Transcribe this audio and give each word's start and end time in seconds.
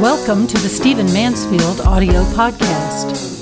Welcome 0.00 0.46
to 0.46 0.56
the 0.58 0.68
Stephen 0.68 1.06
Mansfield 1.06 1.80
audio 1.80 2.22
podcast. 2.26 3.40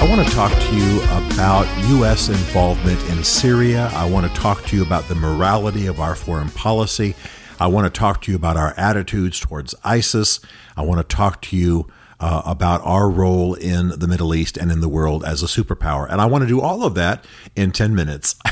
I 0.00 0.08
want 0.10 0.26
to 0.26 0.34
talk 0.34 0.50
to 0.50 0.74
you 0.74 1.00
about 1.04 1.88
U.S. 1.90 2.28
involvement 2.28 3.00
in 3.10 3.22
Syria. 3.22 3.88
I 3.94 4.10
want 4.10 4.26
to 4.26 4.40
talk 4.40 4.64
to 4.64 4.74
you 4.74 4.82
about 4.82 5.04
the 5.04 5.14
morality 5.14 5.86
of 5.86 6.00
our 6.00 6.16
foreign 6.16 6.50
policy. 6.50 7.14
I 7.60 7.68
want 7.68 7.92
to 7.92 7.96
talk 7.96 8.22
to 8.22 8.32
you 8.32 8.36
about 8.36 8.56
our 8.56 8.74
attitudes 8.76 9.38
towards 9.38 9.76
ISIS. 9.84 10.40
I 10.76 10.82
want 10.82 11.08
to 11.08 11.16
talk 11.16 11.40
to 11.42 11.56
you 11.56 11.86
uh, 12.20 12.42
about 12.44 12.80
our 12.84 13.08
role 13.08 13.54
in 13.54 13.88
the 13.90 14.08
Middle 14.08 14.34
East 14.34 14.56
and 14.56 14.70
in 14.72 14.80
the 14.80 14.88
world 14.88 15.24
as 15.24 15.42
a 15.42 15.46
superpower. 15.46 16.10
And 16.10 16.20
I 16.20 16.26
want 16.26 16.42
to 16.42 16.48
do 16.48 16.60
all 16.60 16.84
of 16.84 16.94
that 16.94 17.24
in 17.54 17.72
10 17.72 17.94
minutes. 17.94 18.34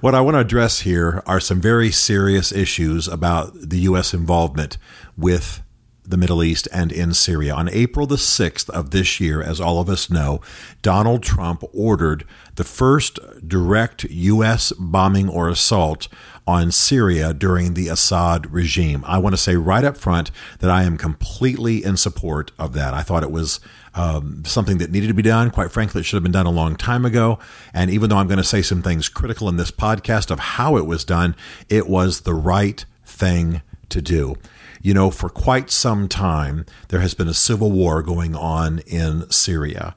what 0.00 0.14
I 0.14 0.20
want 0.20 0.34
to 0.34 0.40
address 0.40 0.80
here 0.80 1.22
are 1.26 1.40
some 1.40 1.60
very 1.60 1.90
serious 1.90 2.52
issues 2.52 3.08
about 3.08 3.52
the 3.54 3.80
U.S. 3.80 4.14
involvement 4.14 4.78
with 5.16 5.62
the 6.06 6.16
Middle 6.16 6.42
East 6.42 6.68
and 6.72 6.92
in 6.92 7.14
Syria. 7.14 7.54
On 7.54 7.68
April 7.70 8.06
the 8.06 8.16
6th 8.16 8.68
of 8.70 8.90
this 8.90 9.20
year, 9.20 9.42
as 9.42 9.60
all 9.60 9.80
of 9.80 9.88
us 9.88 10.10
know, 10.10 10.40
Donald 10.82 11.22
Trump 11.22 11.64
ordered 11.72 12.24
the 12.56 12.64
first 12.64 13.18
direct 13.46 14.04
U.S. 14.04 14.72
bombing 14.72 15.28
or 15.28 15.48
assault 15.48 16.08
on 16.46 16.70
Syria 16.70 17.32
during 17.32 17.74
the 17.74 17.88
Assad 17.88 18.52
regime. 18.52 19.02
I 19.06 19.18
want 19.18 19.34
to 19.34 19.40
say 19.40 19.56
right 19.56 19.84
up 19.84 19.96
front 19.96 20.30
that 20.58 20.70
I 20.70 20.82
am 20.82 20.98
completely 20.98 21.82
in 21.82 21.96
support 21.96 22.52
of 22.58 22.74
that. 22.74 22.92
I 22.92 23.02
thought 23.02 23.22
it 23.22 23.30
was 23.30 23.60
um, 23.94 24.44
something 24.44 24.78
that 24.78 24.90
needed 24.90 25.08
to 25.08 25.14
be 25.14 25.22
done. 25.22 25.50
Quite 25.50 25.72
frankly, 25.72 26.00
it 26.00 26.04
should 26.04 26.16
have 26.16 26.22
been 26.22 26.32
done 26.32 26.46
a 26.46 26.50
long 26.50 26.76
time 26.76 27.04
ago. 27.04 27.38
And 27.72 27.90
even 27.90 28.10
though 28.10 28.16
I'm 28.16 28.26
going 28.26 28.38
to 28.38 28.44
say 28.44 28.60
some 28.62 28.82
things 28.82 29.08
critical 29.08 29.48
in 29.48 29.56
this 29.56 29.70
podcast 29.70 30.30
of 30.30 30.38
how 30.38 30.76
it 30.76 30.86
was 30.86 31.04
done, 31.04 31.34
it 31.68 31.88
was 31.88 32.22
the 32.22 32.34
right 32.34 32.84
thing 33.04 33.62
to 33.88 34.02
do. 34.02 34.36
You 34.82 34.92
know, 34.92 35.10
for 35.10 35.30
quite 35.30 35.70
some 35.70 36.08
time, 36.08 36.66
there 36.88 37.00
has 37.00 37.14
been 37.14 37.28
a 37.28 37.34
civil 37.34 37.72
war 37.72 38.02
going 38.02 38.36
on 38.36 38.80
in 38.80 39.30
Syria. 39.30 39.94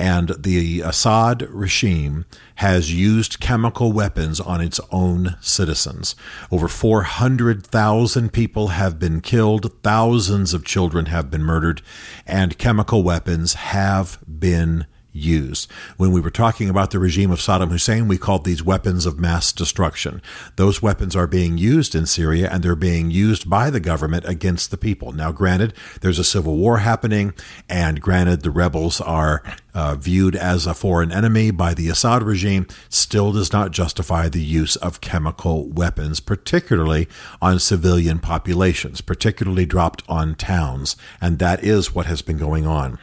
And 0.00 0.30
the 0.38 0.80
Assad 0.80 1.42
regime 1.50 2.24
has 2.54 2.90
used 2.90 3.38
chemical 3.38 3.92
weapons 3.92 4.40
on 4.40 4.62
its 4.62 4.80
own 4.90 5.36
citizens. 5.42 6.16
Over 6.50 6.68
400,000 6.68 8.32
people 8.32 8.68
have 8.68 8.98
been 8.98 9.20
killed, 9.20 9.70
thousands 9.82 10.54
of 10.54 10.64
children 10.64 11.06
have 11.06 11.30
been 11.30 11.42
murdered, 11.42 11.82
and 12.26 12.56
chemical 12.56 13.02
weapons 13.02 13.52
have 13.52 14.18
been 14.26 14.86
used. 15.12 15.70
When 15.96 16.12
we 16.12 16.20
were 16.20 16.30
talking 16.30 16.68
about 16.68 16.90
the 16.90 16.98
regime 16.98 17.30
of 17.30 17.38
Saddam 17.38 17.70
Hussein, 17.70 18.08
we 18.08 18.18
called 18.18 18.44
these 18.44 18.62
weapons 18.62 19.06
of 19.06 19.18
mass 19.18 19.52
destruction. 19.52 20.22
Those 20.56 20.82
weapons 20.82 21.16
are 21.16 21.26
being 21.26 21.58
used 21.58 21.94
in 21.94 22.06
Syria 22.06 22.48
and 22.50 22.62
they're 22.62 22.76
being 22.76 23.10
used 23.10 23.48
by 23.48 23.70
the 23.70 23.80
government 23.80 24.24
against 24.26 24.70
the 24.70 24.76
people. 24.76 25.12
Now, 25.12 25.32
granted, 25.32 25.74
there's 26.00 26.18
a 26.18 26.24
civil 26.24 26.56
war 26.56 26.78
happening, 26.78 27.34
and 27.68 28.00
granted, 28.00 28.42
the 28.42 28.50
rebels 28.50 29.00
are 29.00 29.42
uh, 29.74 29.94
viewed 29.94 30.36
as 30.36 30.66
a 30.66 30.74
foreign 30.74 31.12
enemy 31.12 31.50
by 31.50 31.74
the 31.74 31.88
Assad 31.88 32.22
regime, 32.22 32.66
still 32.88 33.32
does 33.32 33.52
not 33.52 33.70
justify 33.70 34.28
the 34.28 34.42
use 34.42 34.76
of 34.76 35.00
chemical 35.00 35.68
weapons, 35.68 36.20
particularly 36.20 37.08
on 37.40 37.58
civilian 37.58 38.18
populations, 38.18 39.00
particularly 39.00 39.66
dropped 39.66 40.02
on 40.08 40.34
towns. 40.34 40.96
And 41.20 41.38
that 41.38 41.62
is 41.64 41.94
what 41.94 42.06
has 42.06 42.22
been 42.22 42.38
going 42.38 42.66
on. 42.66 42.98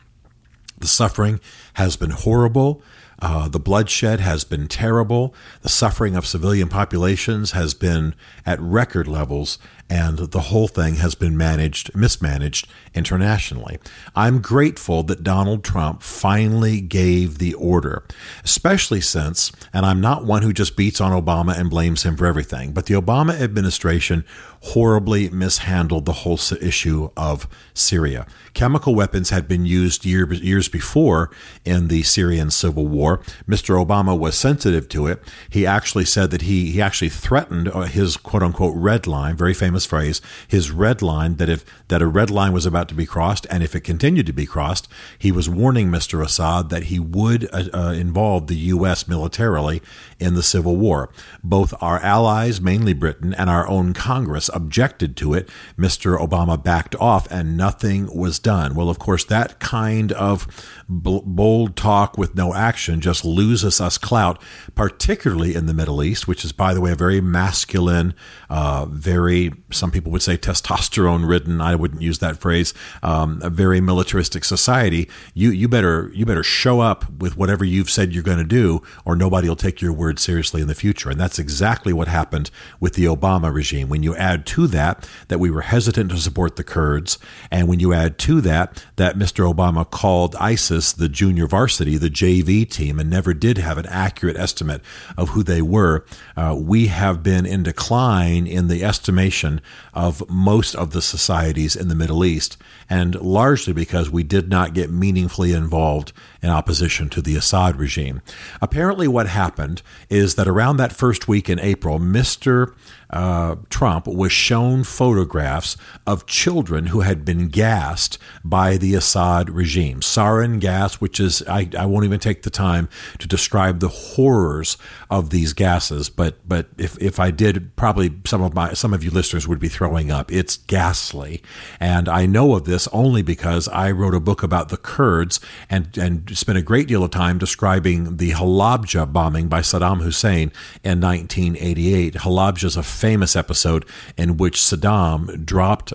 The 0.77 0.87
suffering 0.87 1.39
has 1.73 1.95
been 1.95 2.11
horrible. 2.11 2.81
Uh, 3.19 3.47
the 3.47 3.59
bloodshed 3.59 4.19
has 4.19 4.43
been 4.43 4.67
terrible. 4.67 5.33
The 5.61 5.69
suffering 5.69 6.15
of 6.15 6.27
civilian 6.27 6.69
populations 6.69 7.51
has 7.51 7.73
been 7.73 8.13
at 8.45 8.61
record 8.61 9.07
levels, 9.07 9.57
and 9.89 10.17
the 10.17 10.41
whole 10.41 10.67
thing 10.67 10.95
has 10.95 11.15
been 11.15 11.37
managed, 11.37 11.95
mismanaged 11.95 12.67
internationally. 12.93 13.79
I'm 14.15 14.41
grateful 14.41 15.03
that 15.03 15.23
Donald 15.23 15.63
Trump 15.63 16.03
finally 16.03 16.81
gave 16.81 17.37
the 17.37 17.53
order, 17.53 18.03
especially 18.43 19.01
since, 19.01 19.51
and 19.73 19.85
I'm 19.85 20.01
not 20.01 20.25
one 20.25 20.41
who 20.41 20.51
just 20.51 20.75
beats 20.75 20.99
on 20.99 21.11
Obama 21.11 21.57
and 21.57 21.69
blames 21.69 22.03
him 22.03 22.17
for 22.17 22.25
everything, 22.25 22.73
but 22.73 22.87
the 22.87 22.95
Obama 22.95 23.39
administration 23.39 24.25
horribly 24.61 25.29
mishandled 25.29 26.05
the 26.05 26.13
whole 26.13 26.39
issue 26.59 27.09
of 27.15 27.47
Syria. 27.73 28.25
Chemical 28.53 28.95
weapons 28.95 29.29
had 29.29 29.47
been 29.47 29.65
used 29.65 30.05
year, 30.05 30.31
years 30.33 30.67
before 30.67 31.29
in 31.63 31.87
the 31.87 32.03
Syrian 32.03 32.49
civil 32.49 32.87
war. 32.87 33.19
Mr. 33.47 33.83
Obama 33.83 34.17
was 34.17 34.37
sensitive 34.37 34.89
to 34.89 35.07
it. 35.07 35.21
He 35.49 35.65
actually 35.65 36.05
said 36.05 36.31
that 36.31 36.41
he, 36.41 36.71
he 36.71 36.81
actually 36.81 37.09
threatened 37.09 37.67
uh, 37.69 37.81
his 37.81 38.17
quote 38.17 38.43
unquote 38.43 38.75
red 38.75 39.07
line, 39.07 39.35
very 39.35 39.53
famous 39.53 39.76
phrase, 39.85 40.21
his 40.47 40.71
red 40.71 41.01
line, 41.01 41.35
that 41.35 41.49
if 41.49 41.65
that 41.87 42.01
a 42.01 42.07
red 42.07 42.29
line 42.29 42.53
was 42.53 42.65
about 42.65 42.89
to 42.89 42.95
be 42.95 43.05
crossed, 43.05 43.45
and 43.49 43.63
if 43.63 43.75
it 43.75 43.81
continued 43.81 44.25
to 44.25 44.33
be 44.33 44.45
crossed, 44.45 44.87
he 45.17 45.31
was 45.31 45.49
warning 45.49 45.89
Mr. 45.89 46.23
Assad 46.23 46.69
that 46.69 46.85
he 46.85 46.99
would 46.99 47.49
uh, 47.53 47.65
uh, 47.73 47.91
involve 47.93 48.47
the 48.47 48.55
U.S. 48.55 49.07
militarily 49.07 49.81
in 50.19 50.33
the 50.33 50.43
civil 50.43 50.75
war. 50.75 51.09
Both 51.43 51.73
our 51.81 51.99
allies, 51.99 52.59
mainly 52.59 52.93
Britain, 52.93 53.33
and 53.33 53.49
our 53.49 53.67
own 53.67 53.93
Congress 53.93 54.49
objected 54.53 55.15
to 55.17 55.33
it. 55.33 55.49
Mr. 55.77 56.17
Obama 56.19 56.61
backed 56.61 56.95
off 56.95 57.29
and 57.31 57.57
nothing 57.57 58.13
was 58.15 58.39
done. 58.39 58.75
Well, 58.75 58.89
of 58.89 58.99
course, 58.99 59.23
that 59.25 59.59
kind 59.59 60.11
of 60.13 60.47
bold 60.89 61.75
talk 61.75 62.17
with 62.17 62.35
no 62.35 62.53
action 62.53 63.01
just 63.01 63.25
loses 63.25 63.79
us 63.81 63.97
clout, 63.97 64.41
particularly 64.75 65.55
in 65.55 65.65
the 65.65 65.73
Middle 65.73 66.03
East, 66.03 66.27
which 66.27 66.43
is, 66.43 66.51
by 66.51 66.73
the 66.73 66.81
way, 66.81 66.91
a 66.91 66.95
very 66.95 67.21
masculine, 67.21 68.13
uh, 68.49 68.85
very, 68.85 69.51
some 69.71 69.91
people 69.91 70.11
would 70.11 70.21
say 70.21 70.37
testosterone 70.37 71.27
ridden. 71.27 71.59
I 71.59 71.75
wouldn't 71.75 72.01
use 72.01 72.19
that 72.19 72.37
phrase. 72.37 72.73
Um, 73.03 73.41
a 73.43 73.49
very 73.49 73.81
militaristic 73.81 74.45
society. 74.45 75.09
You, 75.33 75.51
you 75.51 75.67
better, 75.67 76.09
you 76.13 76.25
better 76.25 76.43
show 76.43 76.79
up 76.79 77.09
with 77.11 77.35
whatever 77.35 77.65
you've 77.65 77.89
said 77.89 78.13
you're 78.13 78.23
going 78.23 78.37
to 78.37 78.43
do, 78.43 78.81
or 79.03 79.15
nobody 79.15 79.49
will 79.49 79.57
take 79.57 79.81
your 79.81 79.91
word 79.91 80.19
seriously 80.19 80.61
in 80.61 80.67
the 80.67 80.75
future. 80.75 81.09
And 81.09 81.19
that's 81.19 81.37
exactly 81.39 81.91
what 81.91 82.07
happened 82.07 82.49
with 82.79 82.93
the 82.93 83.05
Obama 83.05 83.53
regime. 83.53 83.89
When 83.89 84.03
you 84.03 84.15
add 84.15 84.45
to 84.47 84.67
that, 84.67 85.07
that 85.27 85.39
we 85.39 85.51
were 85.51 85.61
hesitant 85.61 86.11
to 86.11 86.17
support 86.17 86.55
the 86.55 86.63
Kurds, 86.63 87.17
and 87.51 87.67
when 87.67 87.79
you 87.79 87.93
add 87.93 88.17
to 88.19 88.39
that, 88.41 88.85
that 88.95 89.17
Mr. 89.17 89.51
Obama 89.53 89.89
called 89.89 90.35
ISIS 90.37 90.93
the 90.93 91.09
junior 91.09 91.47
varsity, 91.47 91.97
the 91.97 92.09
JV 92.09 92.69
team, 92.69 92.99
and 92.99 93.09
never 93.09 93.33
did 93.33 93.57
have 93.57 93.77
an 93.77 93.85
accurate 93.87 94.37
estimate 94.37 94.81
of 95.17 95.29
who 95.29 95.43
they 95.43 95.61
were. 95.61 96.05
Uh, 96.35 96.55
we 96.57 96.87
have 96.87 97.21
been 97.21 97.45
in 97.45 97.63
decline 97.63 98.47
in 98.47 98.67
the 98.67 98.83
estimation 98.83 99.56
of 99.93 100.27
most 100.29 100.75
of 100.75 100.91
the 100.91 101.01
societies 101.01 101.75
in 101.75 101.87
the 101.87 101.95
Middle 101.95 102.25
East, 102.25 102.57
and 102.89 103.15
largely 103.15 103.73
because 103.73 104.09
we 104.09 104.23
did 104.23 104.49
not 104.49 104.73
get 104.73 104.89
meaningfully 104.89 105.53
involved 105.53 106.13
in 106.41 106.49
opposition 106.49 107.09
to 107.09 107.21
the 107.21 107.35
Assad 107.35 107.77
regime. 107.77 108.21
Apparently, 108.61 109.07
what 109.07 109.27
happened 109.27 109.81
is 110.09 110.35
that 110.35 110.47
around 110.47 110.77
that 110.77 110.93
first 110.93 111.27
week 111.27 111.49
in 111.49 111.59
April, 111.59 111.99
Mr 111.99 112.73
uh, 113.09 113.55
Trump 113.69 114.07
was 114.07 114.31
shown 114.31 114.83
photographs 114.83 115.77
of 116.05 116.25
children 116.25 116.87
who 116.87 117.01
had 117.01 117.23
been 117.23 117.47
gassed 117.47 118.17
by 118.43 118.77
the 118.77 118.95
Assad 118.95 119.49
regime. 119.49 120.01
Sarin 120.01 120.59
gas, 120.59 120.95
which 120.95 121.19
is, 121.19 121.41
I, 121.47 121.69
I 121.77 121.85
won't 121.85 122.05
even 122.05 122.19
take 122.19 122.43
the 122.43 122.49
time 122.49 122.89
to 123.19 123.27
describe 123.27 123.79
the 123.79 123.87
horrors 123.87 124.77
of 125.09 125.29
these 125.29 125.53
gases, 125.53 126.09
but, 126.09 126.35
but 126.47 126.67
if, 126.77 126.97
if 127.01 127.19
I 127.19 127.31
did, 127.31 127.75
probably 127.75 128.13
some 128.25 128.41
of 128.41 128.53
my, 128.53 128.73
some 128.73 128.93
of 128.93 129.03
you 129.03 129.11
listeners 129.11 129.47
would 129.47 129.59
be 129.59 129.69
throwing 129.69 130.11
up. 130.11 130.31
It's 130.31 130.57
ghastly. 130.57 131.41
And 131.79 132.09
I 132.09 132.25
know 132.25 132.55
of 132.55 132.65
this 132.65 132.87
only 132.89 133.21
because 133.21 133.67
I 133.69 133.91
wrote 133.91 134.15
a 134.15 134.19
book 134.19 134.43
about 134.43 134.69
the 134.69 134.77
Kurds 134.77 135.39
and, 135.69 135.97
and 135.97 136.37
spent 136.37 136.57
a 136.57 136.61
great 136.61 136.87
deal 136.87 137.03
of 137.03 137.11
time 137.11 137.37
describing 137.37 138.17
the 138.17 138.31
Halabja 138.31 139.11
bombing 139.11 139.47
by 139.47 139.61
Saddam 139.61 140.01
Hussein 140.01 140.51
in 140.83 140.99
1988. 140.99 142.15
Halabja 142.15 142.65
is 142.65 142.77
a 142.77 142.83
famous 142.97 143.35
episode 143.35 143.85
in 144.17 144.37
which 144.37 144.57
Saddam 144.57 145.45
dropped 145.45 145.93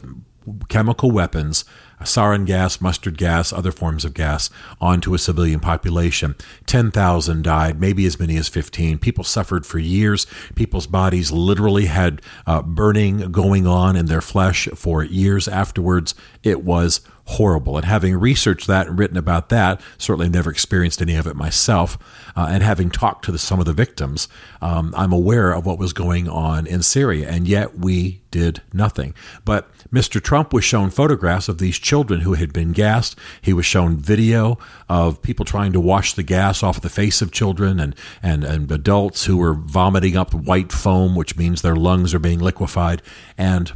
chemical 0.69 1.11
weapons, 1.11 1.65
sarin 2.03 2.47
gas, 2.47 2.81
mustard 2.81 3.19
gas, 3.19 3.53
other 3.53 3.73
forms 3.73 4.05
of 4.05 4.15
gas, 4.15 4.51
onto 4.81 5.15
a 5.15 5.19
civilian 5.19 5.61
population. 5.61 6.35
10,000 6.67 7.43
died, 7.43 7.81
maybe 7.81 8.07
as 8.07 8.19
many 8.19 8.37
as 8.37 8.49
15. 8.49 8.99
People 8.99 9.25
suffered 9.25 9.67
for 9.67 9.79
years. 9.79 10.27
People's 10.55 10.87
bodies 10.87 11.33
literally 11.33 11.87
had 11.87 12.23
uh, 12.47 12.63
burning 12.63 13.33
going 13.33 13.67
on 13.67 13.97
in 13.97 14.07
their 14.07 14.21
flesh 14.21 14.69
for 14.75 15.03
years 15.03 15.49
afterwards. 15.49 16.15
It 16.43 16.65
was 16.65 17.01
horrible. 17.25 17.77
And 17.77 17.87
having 17.87 18.17
researched 18.17 18.67
that 18.67 18.89
and 18.89 18.99
written 18.99 19.17
about 19.17 19.49
that, 19.51 19.81
certainly 19.99 20.29
never 20.29 20.51
experienced 20.51 21.01
any 21.01 21.15
of 21.17 21.27
it 21.27 21.37
myself, 21.37 21.97
uh, 22.37 22.49
and 22.51 22.63
having 22.63 22.91
talked 22.91 23.25
to 23.27 23.33
the, 23.33 23.39
some 23.39 23.61
of 23.61 23.67
the 23.67 23.73
victims, 23.73 24.29
um, 24.61 24.95
I'm 24.97 25.13
aware 25.13 25.53
of 25.53 25.65
what 25.65 25.79
was 25.79 25.93
going 25.93 26.29
on 26.29 26.67
in 26.67 26.83
Syria. 26.83 27.29
And 27.29 27.47
yet 27.47 27.79
we 27.79 28.23
did 28.31 28.63
nothing. 28.73 29.15
But 29.45 29.71
Mr. 29.93 30.23
Trump 30.23 30.53
was 30.53 30.65
shown 30.65 30.91
photographs 30.91 31.49
of 31.49 31.59
these 31.59 31.79
children 31.93 32.23
who 32.23 32.33
had 32.33 32.55
been 32.55 32.73
gassed. 32.73 33.19
He 33.43 33.53
was 33.53 33.67
shown 33.67 33.99
video 33.99 34.57
of 34.89 35.21
people 35.21 35.45
trying 35.45 35.75
to 35.75 35.81
wash 35.81 36.15
the 36.15 36.23
gas 36.23 36.63
off 36.63 36.81
the 36.81 36.89
face 36.89 37.21
of 37.21 37.33
children 37.33 37.79
and, 37.79 37.95
and, 38.23 38.45
and 38.45 38.73
adults 38.73 39.27
who 39.27 39.37
were 39.37 39.53
vomiting 39.53 40.17
up 40.17 40.33
white 40.33 40.73
foam, 40.73 41.15
which 41.15 41.37
means 41.37 41.61
their 41.61 41.77
lungs 41.77 42.15
are 42.15 42.19
being 42.19 42.39
liquefied. 42.39 43.03
And 43.37 43.73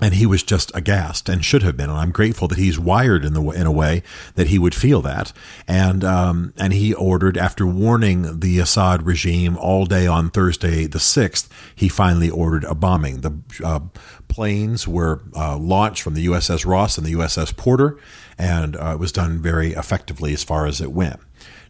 and 0.00 0.14
he 0.14 0.26
was 0.26 0.42
just 0.42 0.70
aghast 0.74 1.28
and 1.28 1.44
should 1.44 1.62
have 1.62 1.76
been. 1.76 1.88
And 1.88 1.98
I'm 1.98 2.10
grateful 2.10 2.48
that 2.48 2.58
he's 2.58 2.78
wired 2.78 3.24
in 3.24 3.32
the 3.32 3.42
in 3.50 3.66
a 3.66 3.72
way 3.72 4.02
that 4.34 4.48
he 4.48 4.58
would 4.58 4.74
feel 4.74 5.00
that. 5.02 5.32
And 5.66 6.04
um, 6.04 6.52
and 6.56 6.72
he 6.72 6.92
ordered, 6.92 7.36
after 7.38 7.66
warning 7.66 8.40
the 8.40 8.58
Assad 8.58 9.04
regime 9.04 9.56
all 9.56 9.86
day 9.86 10.06
on 10.06 10.30
Thursday 10.30 10.86
the 10.86 11.00
sixth, 11.00 11.50
he 11.74 11.88
finally 11.88 12.30
ordered 12.30 12.64
a 12.64 12.74
bombing. 12.74 13.22
The 13.22 13.32
uh, 13.64 13.80
planes 14.28 14.86
were 14.86 15.22
uh, 15.34 15.56
launched 15.56 16.02
from 16.02 16.14
the 16.14 16.26
USS 16.26 16.66
Ross 16.66 16.98
and 16.98 17.06
the 17.06 17.14
USS 17.14 17.56
Porter, 17.56 17.98
and 18.38 18.76
uh, 18.76 18.92
it 18.94 18.98
was 18.98 19.12
done 19.12 19.40
very 19.40 19.72
effectively 19.72 20.34
as 20.34 20.44
far 20.44 20.66
as 20.66 20.80
it 20.80 20.92
went. 20.92 21.20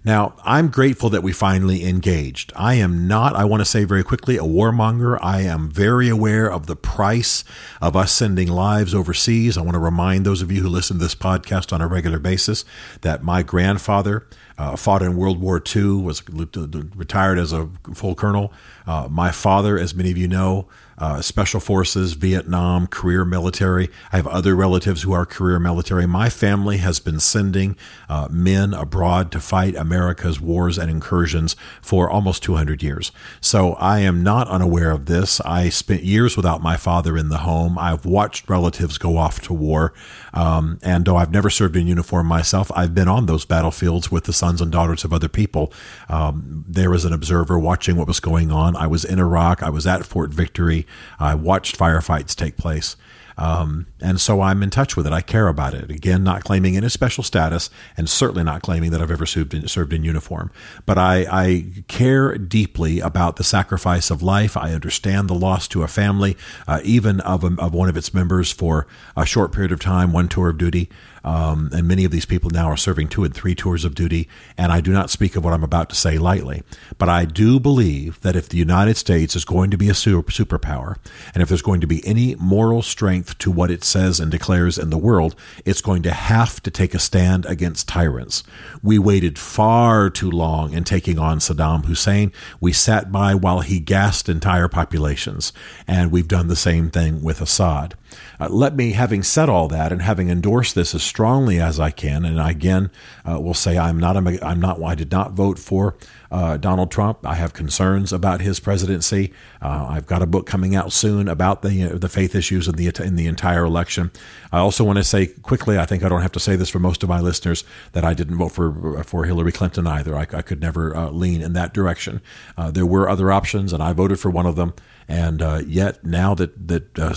Now, 0.06 0.36
I'm 0.44 0.68
grateful 0.68 1.10
that 1.10 1.24
we 1.24 1.32
finally 1.32 1.84
engaged. 1.84 2.52
I 2.54 2.74
am 2.74 3.08
not, 3.08 3.34
I 3.34 3.44
want 3.44 3.60
to 3.60 3.64
say 3.64 3.82
very 3.82 4.04
quickly, 4.04 4.36
a 4.36 4.42
warmonger. 4.42 5.18
I 5.20 5.40
am 5.40 5.68
very 5.68 6.08
aware 6.08 6.48
of 6.48 6.66
the 6.66 6.76
price 6.76 7.42
of 7.82 7.96
us 7.96 8.12
sending 8.12 8.46
lives 8.46 8.94
overseas. 8.94 9.58
I 9.58 9.62
want 9.62 9.74
to 9.74 9.80
remind 9.80 10.24
those 10.24 10.42
of 10.42 10.52
you 10.52 10.62
who 10.62 10.68
listen 10.68 10.98
to 10.98 11.02
this 11.02 11.16
podcast 11.16 11.72
on 11.72 11.80
a 11.80 11.88
regular 11.88 12.20
basis 12.20 12.64
that 13.00 13.24
my 13.24 13.42
grandfather 13.42 14.28
uh, 14.58 14.76
fought 14.76 15.02
in 15.02 15.16
World 15.16 15.40
War 15.40 15.62
II, 15.74 16.02
was 16.02 16.22
retired 16.28 17.38
as 17.38 17.52
a 17.52 17.68
full 17.94 18.14
colonel. 18.14 18.52
Uh, 18.86 19.08
my 19.10 19.30
father, 19.30 19.78
as 19.78 19.94
many 19.94 20.10
of 20.10 20.16
you 20.16 20.28
know, 20.28 20.68
uh, 20.98 21.20
special 21.20 21.60
forces, 21.60 22.14
Vietnam, 22.14 22.86
career 22.86 23.24
military. 23.24 23.90
I 24.12 24.16
have 24.16 24.26
other 24.26 24.56
relatives 24.56 25.02
who 25.02 25.12
are 25.12 25.26
career 25.26 25.58
military. 25.58 26.06
My 26.06 26.30
family 26.30 26.78
has 26.78 27.00
been 27.00 27.20
sending 27.20 27.76
uh, 28.08 28.28
men 28.30 28.72
abroad 28.72 29.30
to 29.32 29.40
fight 29.40 29.76
America's 29.76 30.40
wars 30.40 30.78
and 30.78 30.90
incursions 30.90 31.54
for 31.82 32.08
almost 32.08 32.42
200 32.42 32.82
years. 32.82 33.12
So 33.40 33.74
I 33.74 33.98
am 34.00 34.22
not 34.22 34.48
unaware 34.48 34.90
of 34.90 35.06
this. 35.06 35.40
I 35.42 35.68
spent 35.68 36.02
years 36.02 36.36
without 36.36 36.62
my 36.62 36.76
father 36.76 37.16
in 37.16 37.28
the 37.28 37.38
home. 37.38 37.78
I've 37.78 38.06
watched 38.06 38.48
relatives 38.48 38.96
go 38.96 39.18
off 39.18 39.40
to 39.42 39.52
war. 39.52 39.92
Um, 40.32 40.78
and 40.82 41.04
though 41.04 41.16
I've 41.16 41.32
never 41.32 41.50
served 41.50 41.76
in 41.76 41.86
uniform 41.86 42.26
myself, 42.26 42.70
I've 42.74 42.94
been 42.94 43.08
on 43.08 43.26
those 43.26 43.44
battlefields 43.44 44.10
with 44.10 44.24
the 44.24 44.32
sons 44.46 44.60
and 44.60 44.70
daughters 44.70 45.02
of 45.04 45.12
other 45.12 45.28
people. 45.28 45.72
Um, 46.08 46.64
there 46.68 46.88
was 46.88 47.04
an 47.04 47.12
observer 47.12 47.58
watching 47.58 47.96
what 47.96 48.06
was 48.06 48.20
going 48.20 48.52
on. 48.52 48.76
I 48.76 48.86
was 48.86 49.04
in 49.04 49.18
Iraq. 49.18 49.60
I 49.60 49.70
was 49.70 49.86
at 49.88 50.06
Fort 50.06 50.30
Victory. 50.30 50.86
I 51.18 51.34
watched 51.34 51.76
firefights 51.76 52.36
take 52.36 52.56
place. 52.56 52.96
Um, 53.38 53.86
and 54.00 54.20
so 54.20 54.40
I'm 54.40 54.62
in 54.62 54.70
touch 54.70 54.96
with 54.96 55.06
it. 55.06 55.12
I 55.12 55.20
care 55.20 55.48
about 55.48 55.74
it. 55.74 55.90
Again, 55.90 56.24
not 56.24 56.44
claiming 56.44 56.76
any 56.76 56.88
special 56.88 57.22
status, 57.22 57.68
and 57.96 58.08
certainly 58.08 58.44
not 58.44 58.62
claiming 58.62 58.90
that 58.92 59.02
I've 59.02 59.10
ever 59.10 59.26
served 59.26 59.52
in, 59.54 59.68
served 59.68 59.92
in 59.92 60.04
uniform. 60.04 60.50
But 60.86 60.98
I, 60.98 61.26
I 61.30 61.66
care 61.88 62.36
deeply 62.38 63.00
about 63.00 63.36
the 63.36 63.44
sacrifice 63.44 64.10
of 64.10 64.22
life. 64.22 64.56
I 64.56 64.72
understand 64.72 65.28
the 65.28 65.34
loss 65.34 65.68
to 65.68 65.82
a 65.82 65.88
family, 65.88 66.36
uh, 66.66 66.80
even 66.82 67.20
of, 67.20 67.44
a, 67.44 67.54
of 67.58 67.74
one 67.74 67.88
of 67.88 67.96
its 67.96 68.14
members 68.14 68.50
for 68.52 68.86
a 69.16 69.26
short 69.26 69.52
period 69.52 69.72
of 69.72 69.80
time, 69.80 70.12
one 70.12 70.28
tour 70.28 70.50
of 70.50 70.58
duty. 70.58 70.88
Um, 71.24 71.70
and 71.72 71.88
many 71.88 72.04
of 72.04 72.12
these 72.12 72.24
people 72.24 72.50
now 72.50 72.70
are 72.70 72.76
serving 72.76 73.08
two 73.08 73.24
and 73.24 73.34
three 73.34 73.56
tours 73.56 73.84
of 73.84 73.96
duty. 73.96 74.28
And 74.56 74.70
I 74.70 74.80
do 74.80 74.92
not 74.92 75.10
speak 75.10 75.34
of 75.34 75.44
what 75.44 75.52
I'm 75.52 75.64
about 75.64 75.88
to 75.90 75.96
say 75.96 76.18
lightly. 76.18 76.62
But 76.98 77.08
I 77.08 77.24
do 77.24 77.58
believe 77.58 78.20
that 78.20 78.36
if 78.36 78.48
the 78.48 78.58
United 78.58 78.96
States 78.96 79.34
is 79.34 79.44
going 79.44 79.72
to 79.72 79.76
be 79.76 79.88
a 79.88 79.94
super, 79.94 80.30
superpower, 80.30 80.96
and 81.34 81.42
if 81.42 81.48
there's 81.48 81.62
going 81.62 81.80
to 81.80 81.86
be 81.88 82.06
any 82.06 82.36
moral 82.36 82.80
strength 82.80 83.25
to 83.38 83.50
what 83.50 83.70
it 83.70 83.84
says 83.84 84.20
and 84.20 84.30
declares 84.30 84.78
in 84.78 84.90
the 84.90 84.98
world, 84.98 85.34
it's 85.64 85.80
going 85.80 86.02
to 86.02 86.12
have 86.12 86.62
to 86.62 86.70
take 86.70 86.94
a 86.94 86.98
stand 86.98 87.46
against 87.46 87.88
tyrants. 87.88 88.42
We 88.82 88.98
waited 88.98 89.38
far 89.38 90.10
too 90.10 90.30
long 90.30 90.72
in 90.72 90.84
taking 90.84 91.18
on 91.18 91.38
Saddam 91.38 91.86
Hussein. 91.86 92.32
We 92.60 92.72
sat 92.72 93.10
by 93.10 93.34
while 93.34 93.60
he 93.60 93.80
gassed 93.80 94.28
entire 94.28 94.68
populations. 94.68 95.52
And 95.86 96.10
we've 96.10 96.28
done 96.28 96.48
the 96.48 96.56
same 96.56 96.90
thing 96.90 97.22
with 97.22 97.40
Assad. 97.40 97.94
Uh, 98.38 98.48
let 98.48 98.76
me, 98.76 98.92
having 98.92 99.22
said 99.22 99.48
all 99.48 99.68
that 99.68 99.92
and 99.92 100.02
having 100.02 100.28
endorsed 100.28 100.74
this 100.74 100.94
as 100.94 101.02
strongly 101.02 101.60
as 101.60 101.80
I 101.80 101.90
can, 101.90 102.24
and 102.24 102.40
again 102.40 102.90
uh, 103.28 103.40
will 103.40 103.54
say 103.54 103.76
I'm 103.76 103.98
not, 103.98 104.16
a, 104.16 104.46
I'm 104.46 104.60
not, 104.60 104.82
I 104.82 104.94
did 104.94 105.10
not 105.10 105.32
vote 105.32 105.58
for 105.58 105.96
uh, 106.30 106.56
Donald 106.56 106.90
Trump. 106.90 107.24
I 107.24 107.34
have 107.34 107.52
concerns 107.52 108.12
about 108.12 108.40
his 108.40 108.60
presidency. 108.60 109.32
Uh, 109.60 109.86
I've 109.88 110.06
got 110.06 110.22
a 110.22 110.26
book 110.26 110.46
coming 110.46 110.74
out 110.74 110.92
soon 110.92 111.28
about 111.28 111.62
the 111.62 111.98
the 111.98 112.08
faith 112.08 112.34
issues 112.34 112.68
in 112.68 112.76
the 112.76 112.86
in 113.02 113.16
the 113.16 113.26
entire 113.26 113.64
election. 113.64 114.10
I 114.52 114.58
also 114.58 114.84
want 114.84 114.98
to 114.98 115.04
say 115.04 115.26
quickly. 115.26 115.78
I 115.78 115.86
think 115.86 116.02
I 116.02 116.08
don't 116.08 116.22
have 116.22 116.32
to 116.32 116.40
say 116.40 116.56
this 116.56 116.70
for 116.70 116.78
most 116.78 117.02
of 117.02 117.08
my 117.08 117.20
listeners 117.20 117.64
that 117.92 118.04
I 118.04 118.14
didn't 118.14 118.36
vote 118.36 118.52
for 118.52 119.02
for 119.04 119.24
Hillary 119.24 119.52
Clinton 119.52 119.86
either. 119.86 120.16
I, 120.16 120.22
I 120.22 120.42
could 120.42 120.60
never 120.60 120.96
uh, 120.96 121.10
lean 121.10 121.42
in 121.42 121.52
that 121.54 121.72
direction. 121.72 122.20
Uh, 122.56 122.70
there 122.70 122.86
were 122.86 123.08
other 123.08 123.30
options, 123.30 123.72
and 123.72 123.82
I 123.82 123.92
voted 123.92 124.18
for 124.18 124.30
one 124.30 124.46
of 124.46 124.56
them. 124.56 124.74
And 125.08 125.40
uh, 125.40 125.62
yet, 125.64 126.04
now 126.04 126.34
that 126.34 126.68
that 126.68 126.98
uh, 126.98 127.14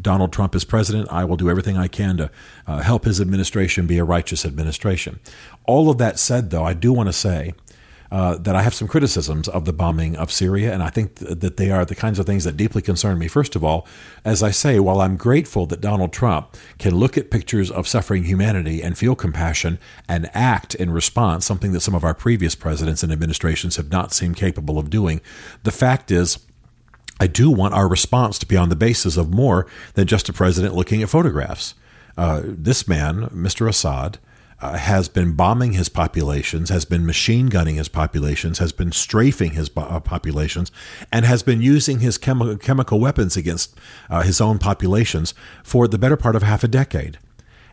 Donald 0.00 0.32
Trump 0.32 0.54
is 0.54 0.64
president, 0.64 1.08
I 1.10 1.24
will 1.24 1.36
do 1.36 1.48
everything 1.48 1.76
I 1.76 1.88
can 1.88 2.18
to 2.18 2.30
uh, 2.66 2.82
help 2.82 3.04
his 3.04 3.20
administration 3.20 3.86
be 3.86 3.98
a 3.98 4.04
righteous 4.04 4.44
administration. 4.44 5.20
All 5.64 5.88
of 5.90 5.98
that 5.98 6.18
said, 6.18 6.50
though, 6.50 6.64
I 6.64 6.74
do 6.74 6.92
want 6.92 7.08
to 7.08 7.12
say 7.14 7.54
uh, 8.10 8.38
that 8.38 8.56
I 8.56 8.62
have 8.62 8.74
some 8.74 8.88
criticisms 8.88 9.48
of 9.48 9.64
the 9.66 9.72
bombing 9.72 10.16
of 10.16 10.32
Syria, 10.32 10.72
and 10.72 10.82
I 10.82 10.88
think 10.88 11.16
th- 11.16 11.38
that 11.40 11.58
they 11.58 11.70
are 11.70 11.84
the 11.84 11.94
kinds 11.94 12.18
of 12.18 12.26
things 12.26 12.44
that 12.44 12.56
deeply 12.56 12.80
concern 12.80 13.18
me. 13.18 13.28
First 13.28 13.54
of 13.54 13.62
all, 13.62 13.86
as 14.24 14.42
I 14.42 14.50
say, 14.50 14.80
while 14.80 15.00
I'm 15.00 15.16
grateful 15.16 15.66
that 15.66 15.80
Donald 15.80 16.12
Trump 16.12 16.56
can 16.78 16.94
look 16.94 17.18
at 17.18 17.30
pictures 17.30 17.70
of 17.70 17.86
suffering 17.86 18.24
humanity 18.24 18.82
and 18.82 18.96
feel 18.96 19.14
compassion 19.14 19.78
and 20.08 20.30
act 20.32 20.74
in 20.74 20.90
response, 20.90 21.44
something 21.44 21.72
that 21.72 21.80
some 21.80 21.94
of 21.94 22.04
our 22.04 22.14
previous 22.14 22.54
presidents 22.54 23.02
and 23.02 23.12
administrations 23.12 23.76
have 23.76 23.90
not 23.90 24.12
seemed 24.12 24.36
capable 24.36 24.78
of 24.78 24.88
doing, 24.88 25.20
the 25.64 25.70
fact 25.70 26.10
is 26.10 26.38
I 27.20 27.26
do 27.26 27.50
want 27.50 27.74
our 27.74 27.88
response 27.88 28.38
to 28.38 28.46
be 28.46 28.56
on 28.56 28.68
the 28.68 28.76
basis 28.76 29.16
of 29.16 29.30
more 29.30 29.66
than 29.94 30.06
just 30.06 30.28
a 30.28 30.32
president 30.32 30.74
looking 30.74 31.02
at 31.02 31.08
photographs. 31.08 31.74
Uh, 32.16 32.42
this 32.44 32.88
man, 32.88 33.26
Mr. 33.26 33.68
Assad, 33.68 34.18
uh, 34.60 34.76
has 34.76 35.08
been 35.08 35.32
bombing 35.32 35.72
his 35.72 35.88
populations, 35.88 36.68
has 36.68 36.84
been 36.84 37.06
machine 37.06 37.46
gunning 37.46 37.76
his 37.76 37.88
populations, 37.88 38.58
has 38.58 38.72
been 38.72 38.92
strafing 38.92 39.52
his 39.52 39.70
uh, 39.76 40.00
populations, 40.00 40.72
and 41.12 41.24
has 41.24 41.42
been 41.42 41.62
using 41.62 42.00
his 42.00 42.18
chemi- 42.18 42.60
chemical 42.60 42.98
weapons 42.98 43.36
against 43.36 43.78
uh, 44.10 44.22
his 44.22 44.40
own 44.40 44.58
populations 44.58 45.34
for 45.62 45.86
the 45.86 45.98
better 45.98 46.16
part 46.16 46.34
of 46.34 46.42
half 46.42 46.64
a 46.64 46.68
decade. 46.68 47.18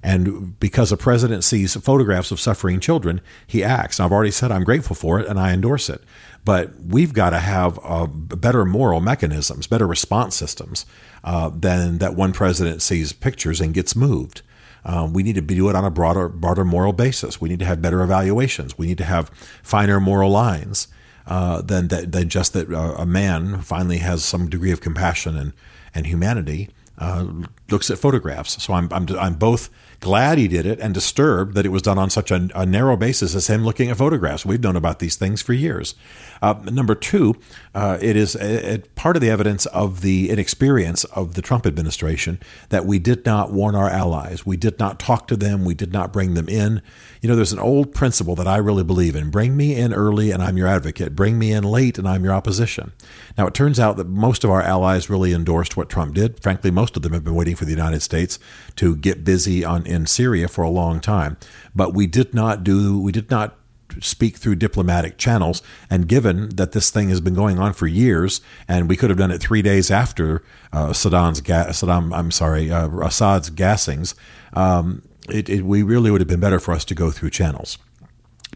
And 0.04 0.60
because 0.60 0.92
a 0.92 0.98
president 0.98 1.44
sees 1.44 1.76
photographs 1.76 2.30
of 2.30 2.39
suffering 2.39 2.80
children, 2.80 3.22
he 3.48 3.63
acts. 3.63 4.00
I've 4.00 4.12
already 4.12 4.30
said 4.30 4.51
I'm 4.51 4.63
grateful 4.63 4.96
for 4.96 5.20
it 5.20 5.27
and 5.27 5.39
I 5.39 5.51
endorse 5.51 5.89
it. 5.89 6.04
But 6.44 6.80
we've 6.80 7.12
got 7.12 7.32
to 7.32 7.39
have 7.39 7.80
uh, 7.82 8.06
better 8.06 8.65
moral 8.65 9.01
mechanisms, 9.01 9.65
better 9.65 9.88
response 9.88 10.36
systems 10.36 10.86
uh, 11.24 11.50
than 11.50 11.98
that 11.98 12.13
one 12.13 12.34
president 12.34 12.84
sees 12.84 13.13
pictures 13.13 13.60
and 13.60 13.74
gets 13.74 13.96
moved. 13.96 14.44
Um, 14.86 15.13
we 15.13 15.24
need 15.24 15.36
to 15.36 15.42
do 15.42 15.70
it 15.70 15.75
on 15.75 15.84
a 15.84 15.89
broader, 15.89 16.30
broader 16.30 16.63
moral 16.63 16.94
basis. 16.94 17.42
We 17.42 17.50
need 17.50 17.60
to 17.60 17.65
have 17.65 17.82
better 17.82 18.04
evaluations. 18.04 18.77
We 18.77 18.86
need 18.88 19.00
to 19.00 19.04
have 19.04 19.30
finer 19.63 20.00
moral 20.00 20.30
lines 20.30 20.88
uh, 21.25 21.62
than, 21.62 21.88
than 21.88 22.30
just 22.30 22.54
that 22.54 22.72
uh, 22.72 22.96
a 22.98 23.06
man 23.06 23.62
finally 23.62 23.98
has 23.98 24.24
some 24.24 24.48
degree 24.48 24.72
of 24.72 24.82
compassion 24.82 25.36
and, 25.36 25.54
and 25.96 26.06
humanity 26.06 26.70
uh, 27.00 27.25
looks 27.69 27.89
at 27.89 27.98
photographs. 27.98 28.62
So 28.63 28.74
I'm, 28.74 28.89
I'm, 28.91 29.07
I'm 29.17 29.36
both 29.36 29.69
glad 30.00 30.38
he 30.38 30.48
did 30.48 30.65
it 30.65 30.79
and 30.79 30.93
disturbed 30.93 31.55
that 31.55 31.65
it 31.65 31.69
was 31.69 31.81
done 31.81 31.98
on 31.98 32.10
such 32.10 32.29
a, 32.31 32.48
a 32.53 32.65
narrow 32.65 32.95
basis 32.95 33.34
as 33.34 33.48
him 33.48 33.63
looking 33.63 33.89
at 33.89 33.98
photographs. 33.98 34.45
We've 34.45 34.62
known 34.62 34.75
about 34.75 35.00
these 35.00 35.15
things 35.15 35.41
for 35.41 35.53
years. 35.53 35.95
Uh, 36.41 36.53
number 36.65 36.95
two, 36.95 37.36
uh, 37.74 37.98
it 38.01 38.15
is 38.15 38.36
a, 38.36 38.75
a 38.75 38.77
part 38.95 39.15
of 39.15 39.22
the 39.22 39.29
evidence 39.29 39.65
of 39.67 40.01
the 40.01 40.29
inexperience 40.29 41.05
of 41.05 41.34
the 41.34 41.41
Trump 41.41 41.65
administration 41.65 42.39
that 42.69 42.86
we 42.86 43.00
did 43.00 43.25
not 43.25 43.51
warn 43.51 43.74
our 43.74 43.89
allies. 43.89 44.45
We 44.45 44.57
did 44.57 44.77
not 44.77 45.00
talk 45.00 45.27
to 45.29 45.36
them. 45.36 45.65
We 45.65 45.74
did 45.74 45.91
not 45.91 46.13
bring 46.13 46.36
them 46.36 46.48
in. 46.48 46.81
You 47.22 47.29
know, 47.29 47.36
there's 47.36 47.53
an 47.53 47.60
old 47.60 47.93
principle 47.95 48.36
that 48.36 48.48
I 48.48 48.57
really 48.57 48.84
believe 48.84 49.15
in 49.15 49.31
bring 49.31 49.57
me 49.57 49.75
in 49.75 49.93
early 49.93 50.29
and 50.29 50.43
I'm 50.43 50.57
your 50.57 50.67
advocate, 50.67 51.15
bring 51.15 51.39
me 51.39 51.51
in 51.51 51.63
late 51.63 51.98
and 51.98 52.07
I'm 52.07 52.24
your 52.24 52.34
opposition. 52.34 52.91
Now, 53.38 53.48
it 53.48 53.55
turns 53.55 53.79
out 53.79 53.98
that 53.98 54.07
most 54.07 54.43
of 54.43 54.51
our 54.51 54.62
allies 54.62 55.10
really 55.10 55.34
endorsed 55.34 55.75
what 55.75 55.89
Trump 55.89 56.13
did. 56.13 56.39
Frankly, 56.43 56.69
most 56.69 56.95
of 56.95 57.01
them 57.01 57.13
have 57.13 57.24
been 57.24 57.34
waiting 57.34 57.55
for 57.56 57.66
the 57.66 57.72
United 57.72 58.02
States 58.02 58.40
to 58.76 58.96
get 58.96 59.24
busy 59.24 59.64
on 59.66 59.86
in 59.86 60.06
Syria 60.06 60.48
for 60.48 60.64
a 60.64 60.70
long 60.70 61.00
time. 61.00 61.38
But 61.74 61.94
we 61.94 62.08
did 62.08 62.34
not 62.34 62.64
do, 62.64 63.00
we 63.00 63.12
did 63.12 63.30
not 63.30 63.58
speak 64.02 64.38
through 64.38 64.56
diplomatic 64.56 65.18
channels. 65.18 65.62
And 65.90 66.08
given 66.08 66.50
that 66.56 66.72
this 66.72 66.90
thing 66.90 67.10
has 67.10 67.22
been 67.22 67.36
going 67.36 67.60
on 67.60 67.74
for 67.74 67.88
years, 67.88 68.42
and 68.68 68.90
we 68.90 68.98
could 68.98 69.10
have 69.10 69.20
done 69.20 69.32
it 69.32 69.40
three 69.40 69.62
days 69.62 69.92
after 69.92 70.44
uh, 70.74 70.90
Saddam's 70.90 71.42
ga- 71.42 71.68
Saddam, 71.70 72.14
I'm 72.14 72.32
sorry, 72.32 72.72
uh, 72.72 72.90
Assad's 73.02 73.50
gassings, 73.50 74.16
um, 74.54 75.04
it, 75.30 75.50
it, 75.50 75.66
we 75.66 75.84
really 75.84 76.12
would 76.12 76.22
have 76.22 76.28
been 76.28 76.40
better 76.40 76.60
for 76.60 76.74
us 76.74 76.86
to 76.86 76.96
go 76.96 77.12
through 77.12 77.30
channels. 77.30 77.78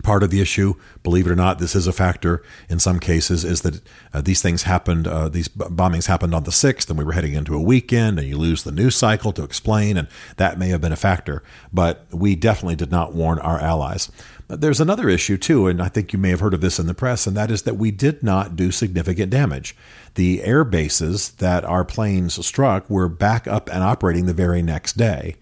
Part 0.02 0.24
of 0.24 0.30
the 0.30 0.40
issue, 0.40 0.76
believe 1.04 1.28
it 1.28 1.32
or 1.32 1.36
not, 1.36 1.60
this 1.60 1.76
is 1.76 1.86
a 1.86 1.92
factor 1.92 2.42
in 2.70 2.80
some 2.80 3.00
cases, 3.00 3.44
is 3.44 3.62
that 3.62 3.82
uh, 4.14 4.22
these 4.22 4.42
things 4.42 4.64
happened, 4.64 5.08
uh, 5.08 5.28
these 5.28 5.50
bombings 5.50 6.08
happened 6.08 6.34
on 6.34 6.46
the 6.46 6.52
6th, 6.52 6.90
and 6.90 6.98
we 6.98 7.04
were 7.04 7.12
heading 7.12 7.34
into 7.34 7.54
a 7.54 7.62
weekend, 7.62 8.18
and 8.18 8.28
you 8.28 8.38
lose 8.38 8.64
the 8.64 8.72
news 8.72 8.96
cycle 8.96 9.34
to 9.34 9.44
explain, 9.44 9.98
and 9.98 10.08
that 10.38 10.58
may 10.58 10.70
have 10.70 10.80
been 10.80 10.94
a 10.94 10.98
factor. 10.98 11.44
But 11.74 12.06
we 12.12 12.36
definitely 12.36 12.78
did 12.78 12.92
not 12.92 13.14
warn 13.14 13.40
our 13.40 13.60
allies. 13.60 14.10
But 14.48 14.62
there's 14.62 14.80
another 14.80 15.10
issue, 15.10 15.38
too, 15.38 15.68
and 15.68 15.82
I 15.82 15.90
think 15.90 16.14
you 16.14 16.18
may 16.18 16.30
have 16.30 16.40
heard 16.40 16.54
of 16.54 16.62
this 16.62 16.80
in 16.80 16.88
the 16.88 16.94
press, 16.94 17.28
and 17.28 17.36
that 17.36 17.52
is 17.52 17.64
that 17.64 17.76
we 17.76 17.92
did 17.92 18.24
not 18.24 18.56
do 18.56 18.72
significant 18.72 19.30
damage. 19.30 19.76
The 20.16 20.44
air 20.44 20.64
bases 20.64 21.32
that 21.34 21.66
our 21.66 21.84
planes 21.84 22.44
struck 22.46 22.90
were 22.90 23.10
back 23.10 23.48
up 23.48 23.70
and 23.70 23.84
operating 23.84 24.28
the 24.28 24.34
very 24.34 24.62
next 24.62 24.94
day 24.94 25.36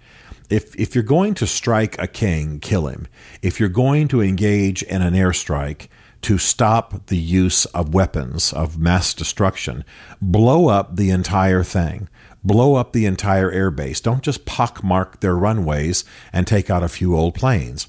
if 0.49 0.75
if 0.75 0.95
you're 0.95 1.03
going 1.03 1.33
to 1.35 1.47
strike 1.47 1.99
a 1.99 2.07
king, 2.07 2.59
kill 2.59 2.87
him. 2.87 3.07
If 3.41 3.59
you're 3.59 3.69
going 3.69 4.07
to 4.09 4.21
engage 4.21 4.83
in 4.83 5.01
an 5.01 5.13
airstrike 5.13 5.87
to 6.21 6.37
stop 6.37 7.07
the 7.07 7.17
use 7.17 7.65
of 7.65 7.93
weapons 7.93 8.53
of 8.53 8.79
mass 8.79 9.13
destruction, 9.13 9.83
blow 10.21 10.67
up 10.69 10.95
the 10.95 11.09
entire 11.09 11.63
thing. 11.63 12.09
Blow 12.43 12.75
up 12.75 12.93
the 12.93 13.05
entire 13.05 13.51
airbase. 13.51 14.01
Don't 14.01 14.23
just 14.23 14.45
pockmark 14.45 15.19
their 15.19 15.35
runways 15.35 16.05
and 16.31 16.47
take 16.47 16.69
out 16.69 16.83
a 16.83 16.87
few 16.87 17.15
old 17.15 17.33
planes. 17.33 17.87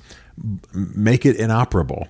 Make 0.72 1.24
it 1.24 1.36
inoperable 1.36 2.08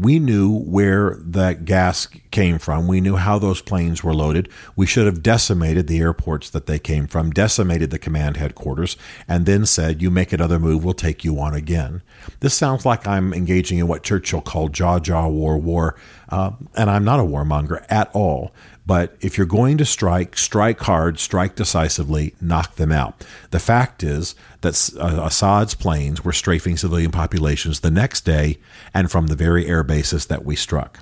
we 0.00 0.18
knew 0.18 0.58
where 0.60 1.16
that 1.20 1.64
gas 1.64 2.06
came 2.30 2.58
from. 2.58 2.86
We 2.86 3.00
knew 3.00 3.16
how 3.16 3.38
those 3.38 3.60
planes 3.60 4.02
were 4.02 4.14
loaded. 4.14 4.48
We 4.74 4.86
should 4.86 5.06
have 5.06 5.22
decimated 5.22 5.86
the 5.86 5.98
airports 5.98 6.48
that 6.50 6.66
they 6.66 6.78
came 6.78 7.06
from, 7.06 7.30
decimated 7.30 7.90
the 7.90 7.98
command 7.98 8.36
headquarters, 8.38 8.96
and 9.28 9.44
then 9.44 9.66
said, 9.66 10.00
You 10.00 10.10
make 10.10 10.32
another 10.32 10.58
move, 10.58 10.84
we'll 10.84 10.94
take 10.94 11.24
you 11.24 11.38
on 11.38 11.54
again. 11.54 12.02
This 12.40 12.54
sounds 12.54 12.86
like 12.86 13.06
I'm 13.06 13.34
engaging 13.34 13.78
in 13.78 13.88
what 13.88 14.02
Churchill 14.02 14.40
called 14.40 14.72
jaw 14.72 14.98
jaw 14.98 15.28
war 15.28 15.58
war, 15.58 15.96
uh, 16.30 16.52
and 16.76 16.88
I'm 16.88 17.04
not 17.04 17.20
a 17.20 17.24
warmonger 17.24 17.84
at 17.90 18.10
all. 18.14 18.52
But 18.90 19.16
if 19.20 19.38
you're 19.38 19.46
going 19.46 19.78
to 19.78 19.84
strike, 19.84 20.36
strike 20.36 20.80
hard, 20.80 21.20
strike 21.20 21.54
decisively, 21.54 22.34
knock 22.40 22.74
them 22.74 22.90
out. 22.90 23.24
The 23.52 23.60
fact 23.60 24.02
is 24.02 24.34
that 24.62 24.90
uh, 24.98 25.26
Assad's 25.26 25.76
planes 25.76 26.24
were 26.24 26.32
strafing 26.32 26.76
civilian 26.76 27.12
populations 27.12 27.78
the 27.78 27.92
next 27.92 28.22
day 28.22 28.58
and 28.92 29.08
from 29.08 29.28
the 29.28 29.36
very 29.36 29.68
air 29.68 29.84
bases 29.84 30.26
that 30.26 30.44
we 30.44 30.56
struck. 30.56 30.98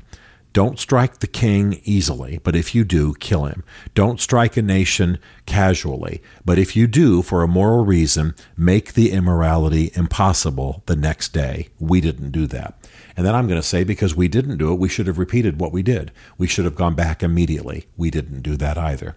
Don't 0.58 0.80
strike 0.80 1.20
the 1.20 1.28
king 1.28 1.80
easily, 1.84 2.40
but 2.42 2.56
if 2.56 2.74
you 2.74 2.82
do, 2.82 3.14
kill 3.14 3.44
him. 3.44 3.62
Don't 3.94 4.20
strike 4.20 4.56
a 4.56 4.60
nation 4.60 5.20
casually, 5.46 6.20
but 6.44 6.58
if 6.58 6.74
you 6.74 6.88
do, 6.88 7.22
for 7.22 7.44
a 7.44 7.46
moral 7.46 7.84
reason, 7.84 8.34
make 8.56 8.94
the 8.94 9.12
immorality 9.12 9.92
impossible 9.94 10.82
the 10.86 10.96
next 10.96 11.32
day. 11.32 11.68
We 11.78 12.00
didn't 12.00 12.32
do 12.32 12.48
that. 12.48 12.76
And 13.16 13.24
then 13.24 13.36
I'm 13.36 13.46
going 13.46 13.60
to 13.60 13.66
say, 13.66 13.84
because 13.84 14.16
we 14.16 14.26
didn't 14.26 14.58
do 14.58 14.72
it, 14.72 14.80
we 14.80 14.88
should 14.88 15.06
have 15.06 15.16
repeated 15.16 15.60
what 15.60 15.70
we 15.70 15.84
did. 15.84 16.10
We 16.38 16.48
should 16.48 16.64
have 16.64 16.74
gone 16.74 16.96
back 16.96 17.22
immediately. 17.22 17.86
We 17.96 18.10
didn't 18.10 18.42
do 18.42 18.56
that 18.56 18.76
either. 18.76 19.14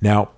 Now, 0.00 0.30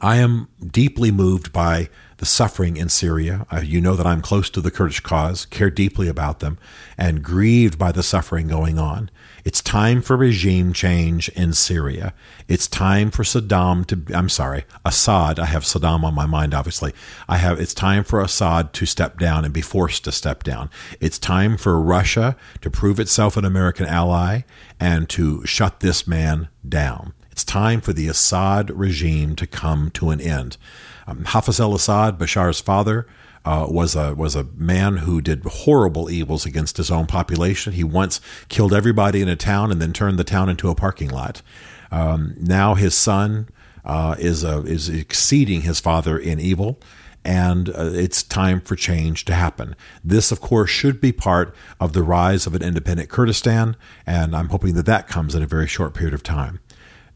I 0.00 0.16
am 0.16 0.48
deeply 0.66 1.10
moved 1.10 1.52
by 1.52 1.90
the 2.22 2.26
suffering 2.26 2.76
in 2.76 2.88
Syria. 2.88 3.44
Uh, 3.50 3.62
you 3.62 3.80
know 3.80 3.96
that 3.96 4.06
I'm 4.06 4.22
close 4.22 4.48
to 4.50 4.60
the 4.60 4.70
Kurdish 4.70 5.00
cause, 5.00 5.44
care 5.44 5.70
deeply 5.70 6.06
about 6.06 6.38
them, 6.38 6.56
and 6.96 7.20
grieved 7.20 7.76
by 7.80 7.90
the 7.90 8.04
suffering 8.04 8.46
going 8.46 8.78
on. 8.78 9.10
It's 9.44 9.60
time 9.60 10.02
for 10.02 10.16
regime 10.16 10.72
change 10.72 11.28
in 11.30 11.52
Syria. 11.52 12.14
It's 12.46 12.68
time 12.68 13.10
for 13.10 13.24
Saddam 13.24 13.84
to, 13.86 14.14
I'm 14.16 14.28
sorry, 14.28 14.62
Assad. 14.84 15.40
I 15.40 15.46
have 15.46 15.64
Saddam 15.64 16.04
on 16.04 16.14
my 16.14 16.26
mind, 16.26 16.54
obviously. 16.54 16.92
I 17.28 17.38
have, 17.38 17.58
it's 17.58 17.74
time 17.74 18.04
for 18.04 18.20
Assad 18.20 18.72
to 18.74 18.86
step 18.86 19.18
down 19.18 19.44
and 19.44 19.52
be 19.52 19.60
forced 19.60 20.04
to 20.04 20.12
step 20.12 20.44
down. 20.44 20.70
It's 21.00 21.18
time 21.18 21.56
for 21.56 21.82
Russia 21.82 22.36
to 22.60 22.70
prove 22.70 23.00
itself 23.00 23.36
an 23.36 23.44
American 23.44 23.86
ally 23.86 24.42
and 24.78 25.08
to 25.08 25.44
shut 25.44 25.80
this 25.80 26.06
man 26.06 26.46
down. 26.68 27.14
It's 27.32 27.42
time 27.42 27.80
for 27.80 27.92
the 27.92 28.06
Assad 28.06 28.70
regime 28.70 29.34
to 29.34 29.46
come 29.48 29.90
to 29.94 30.10
an 30.10 30.20
end. 30.20 30.56
Um, 31.06 31.24
Hafez 31.24 31.60
al 31.60 31.74
Assad, 31.74 32.18
Bashar's 32.18 32.60
father, 32.60 33.06
uh, 33.44 33.66
was 33.68 33.96
a 33.96 34.14
was 34.14 34.36
a 34.36 34.44
man 34.54 34.98
who 34.98 35.20
did 35.20 35.42
horrible 35.44 36.10
evils 36.10 36.46
against 36.46 36.76
his 36.76 36.90
own 36.90 37.06
population. 37.06 37.72
He 37.72 37.84
once 37.84 38.20
killed 38.48 38.72
everybody 38.72 39.20
in 39.20 39.28
a 39.28 39.36
town 39.36 39.72
and 39.72 39.80
then 39.80 39.92
turned 39.92 40.18
the 40.18 40.24
town 40.24 40.48
into 40.48 40.68
a 40.68 40.74
parking 40.74 41.10
lot. 41.10 41.42
Um, 41.90 42.34
now 42.38 42.74
his 42.74 42.94
son 42.94 43.48
uh, 43.84 44.14
is 44.18 44.44
a, 44.44 44.60
is 44.64 44.88
exceeding 44.88 45.62
his 45.62 45.80
father 45.80 46.16
in 46.16 46.38
evil, 46.38 46.78
and 47.24 47.68
uh, 47.70 47.90
it's 47.92 48.22
time 48.22 48.60
for 48.60 48.76
change 48.76 49.24
to 49.26 49.34
happen. 49.34 49.74
This, 50.04 50.32
of 50.32 50.40
course, 50.40 50.70
should 50.70 51.00
be 51.00 51.12
part 51.12 51.54
of 51.80 51.92
the 51.92 52.02
rise 52.02 52.46
of 52.46 52.54
an 52.54 52.62
independent 52.62 53.08
Kurdistan, 53.08 53.76
and 54.06 54.36
I'm 54.36 54.48
hoping 54.48 54.74
that 54.74 54.86
that 54.86 55.08
comes 55.08 55.34
in 55.34 55.42
a 55.42 55.46
very 55.46 55.66
short 55.66 55.94
period 55.94 56.14
of 56.14 56.22
time. 56.22 56.60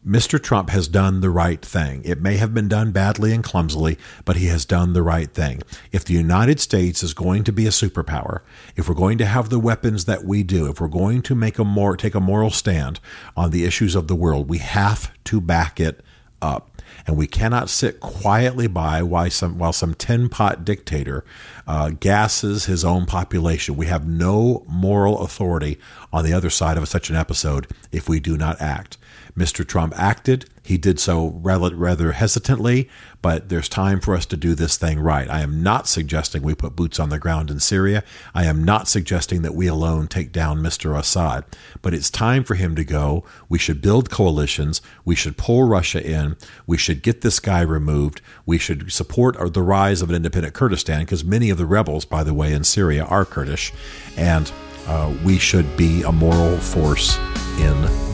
Mr. 0.06 0.40
Trump 0.40 0.70
has 0.70 0.86
done 0.86 1.20
the 1.20 1.30
right 1.30 1.60
thing. 1.64 2.00
It 2.04 2.20
may 2.20 2.36
have 2.36 2.54
been 2.54 2.68
done 2.68 2.92
badly 2.92 3.32
and 3.32 3.42
clumsily, 3.42 3.98
but 4.24 4.36
he 4.36 4.46
has 4.46 4.64
done 4.64 4.92
the 4.92 5.02
right 5.02 5.28
thing. 5.28 5.62
If 5.90 6.04
the 6.04 6.14
United 6.14 6.60
States 6.60 7.02
is 7.02 7.12
going 7.12 7.42
to 7.42 7.52
be 7.52 7.66
a 7.66 7.70
superpower, 7.70 8.42
if 8.76 8.88
we're 8.88 8.94
going 8.94 9.18
to 9.18 9.26
have 9.26 9.48
the 9.48 9.58
weapons 9.58 10.04
that 10.04 10.24
we 10.24 10.44
do, 10.44 10.70
if 10.70 10.80
we're 10.80 10.86
going 10.86 11.22
to 11.22 11.34
make 11.34 11.58
a 11.58 11.64
more 11.64 11.96
take 11.96 12.14
a 12.14 12.20
moral 12.20 12.50
stand 12.50 13.00
on 13.36 13.50
the 13.50 13.64
issues 13.64 13.96
of 13.96 14.06
the 14.06 14.14
world, 14.14 14.48
we 14.48 14.58
have 14.58 15.12
to 15.24 15.40
back 15.40 15.80
it 15.80 16.04
up. 16.40 16.70
And 17.04 17.16
we 17.16 17.26
cannot 17.26 17.68
sit 17.68 17.98
quietly 17.98 18.68
by 18.68 19.02
while 19.02 19.28
some, 19.30 19.58
while 19.58 19.72
some 19.72 19.94
tin 19.94 20.28
pot 20.28 20.64
dictator 20.64 21.24
uh, 21.66 21.90
gasses 21.90 22.66
his 22.66 22.84
own 22.84 23.06
population. 23.06 23.76
We 23.76 23.86
have 23.86 24.06
no 24.06 24.64
moral 24.68 25.22
authority 25.22 25.78
on 26.12 26.24
the 26.24 26.32
other 26.32 26.50
side 26.50 26.78
of 26.78 26.88
such 26.88 27.10
an 27.10 27.16
episode 27.16 27.66
if 27.90 28.08
we 28.08 28.20
do 28.20 28.36
not 28.36 28.60
act. 28.60 28.98
Mr. 29.36 29.66
Trump 29.66 29.92
acted. 29.96 30.46
He 30.62 30.78
did 30.78 30.98
so 30.98 31.38
rather 31.42 32.12
hesitantly, 32.12 32.88
but 33.22 33.48
there's 33.48 33.68
time 33.68 34.00
for 34.00 34.16
us 34.16 34.26
to 34.26 34.36
do 34.36 34.54
this 34.54 34.76
thing 34.76 34.98
right. 34.98 35.30
I 35.30 35.40
am 35.40 35.62
not 35.62 35.86
suggesting 35.86 36.42
we 36.42 36.54
put 36.54 36.74
boots 36.74 36.98
on 36.98 37.10
the 37.10 37.20
ground 37.20 37.50
in 37.50 37.60
Syria. 37.60 38.02
I 38.34 38.46
am 38.46 38.64
not 38.64 38.88
suggesting 38.88 39.42
that 39.42 39.54
we 39.54 39.68
alone 39.68 40.08
take 40.08 40.32
down 40.32 40.58
Mr. 40.58 40.98
Assad, 40.98 41.44
but 41.82 41.94
it's 41.94 42.10
time 42.10 42.42
for 42.42 42.54
him 42.54 42.74
to 42.74 42.84
go. 42.84 43.24
We 43.48 43.58
should 43.58 43.80
build 43.80 44.10
coalitions. 44.10 44.80
We 45.04 45.14
should 45.14 45.36
pull 45.36 45.68
Russia 45.68 46.04
in. 46.04 46.36
We 46.66 46.78
should 46.78 47.02
get 47.02 47.20
this 47.20 47.38
guy 47.38 47.60
removed. 47.60 48.20
We 48.44 48.58
should 48.58 48.90
support 48.90 49.36
the 49.52 49.62
rise 49.62 50.02
of 50.02 50.08
an 50.08 50.16
independent 50.16 50.54
Kurdistan 50.54 51.02
because 51.02 51.24
many 51.24 51.50
of 51.50 51.58
the 51.58 51.66
rebels, 51.66 52.04
by 52.04 52.24
the 52.24 52.34
way, 52.34 52.52
in 52.52 52.64
Syria 52.64 53.04
are 53.04 53.24
Kurdish. 53.24 53.72
And 54.16 54.50
uh, 54.88 55.14
we 55.24 55.38
should 55.38 55.76
be 55.76 56.02
a 56.02 56.12
moral 56.12 56.58
force 56.58 57.18
in 57.58 58.05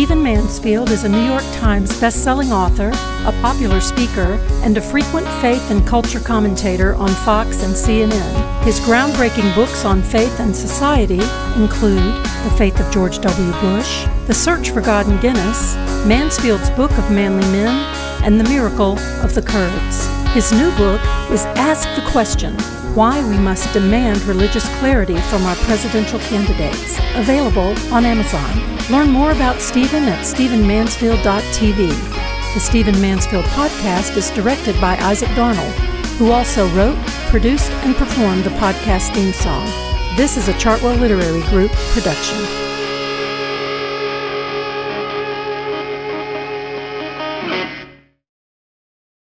Stephen 0.00 0.22
Mansfield 0.22 0.88
is 0.88 1.04
a 1.04 1.08
New 1.10 1.26
York 1.26 1.44
Times 1.56 1.90
bestselling 2.00 2.52
author, 2.52 2.88
a 3.28 3.32
popular 3.42 3.82
speaker, 3.82 4.40
and 4.64 4.78
a 4.78 4.80
frequent 4.80 5.28
faith 5.42 5.70
and 5.70 5.86
culture 5.86 6.20
commentator 6.20 6.94
on 6.94 7.10
Fox 7.10 7.62
and 7.62 7.74
CNN. 7.74 8.64
His 8.64 8.80
groundbreaking 8.80 9.54
books 9.54 9.84
on 9.84 10.02
faith 10.02 10.40
and 10.40 10.56
society 10.56 11.20
include 11.62 12.14
The 12.24 12.54
Faith 12.56 12.80
of 12.80 12.90
George 12.90 13.18
W. 13.18 13.52
Bush, 13.60 14.06
The 14.26 14.32
Search 14.32 14.70
for 14.70 14.80
God 14.80 15.06
and 15.06 15.20
Guinness, 15.20 15.74
Mansfield's 16.06 16.70
Book 16.70 16.92
of 16.92 17.10
Manly 17.10 17.46
Men, 17.52 17.68
and 18.24 18.40
The 18.40 18.48
Miracle 18.48 18.98
of 19.22 19.34
the 19.34 19.42
Kurds. 19.42 20.06
His 20.32 20.50
new 20.50 20.74
book 20.78 21.02
is 21.30 21.44
Ask 21.56 21.86
the 21.94 22.10
Question 22.10 22.56
Why 22.94 23.22
We 23.28 23.38
Must 23.38 23.72
Demand 23.72 24.20
Religious 24.22 24.68
Clarity 24.80 25.16
from 25.16 25.44
Our 25.44 25.54
Presidential 25.56 26.18
Candidates, 26.18 26.98
available 27.14 27.72
on 27.94 28.04
Amazon. 28.04 28.50
Learn 28.90 29.10
more 29.10 29.30
about 29.30 29.60
Stephen 29.60 30.04
at 30.04 30.24
StephenMansfield.tv. 30.24 31.88
The 32.54 32.60
Stephen 32.60 33.00
Mansfield 33.00 33.44
podcast 33.44 34.16
is 34.16 34.30
directed 34.30 34.80
by 34.80 34.96
Isaac 34.96 35.28
Darnold, 35.30 35.70
who 36.18 36.32
also 36.32 36.68
wrote, 36.70 36.98
produced, 37.30 37.70
and 37.84 37.94
performed 37.94 38.42
the 38.42 38.50
podcast 38.50 39.14
theme 39.14 39.32
song. 39.34 39.66
This 40.16 40.36
is 40.36 40.48
a 40.48 40.52
Chartwell 40.54 40.98
Literary 40.98 41.42
Group 41.42 41.70
production. 41.92 42.69